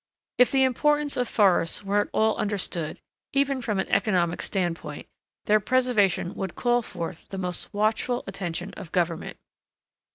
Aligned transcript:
If 0.39 0.49
the 0.51 0.63
importance 0.63 1.15
of 1.15 1.27
forests 1.29 1.83
were 1.83 1.99
at 2.01 2.09
all 2.11 2.35
understood, 2.37 2.99
even 3.33 3.61
from 3.61 3.77
an 3.77 3.87
economic 3.89 4.41
standpoint, 4.41 5.05
their 5.45 5.59
preservation 5.59 6.33
would 6.33 6.55
call 6.55 6.81
forth 6.81 7.27
the 7.29 7.37
most 7.37 7.71
watchful 7.71 8.23
attention 8.25 8.73
of 8.73 8.91
government. 8.91 9.37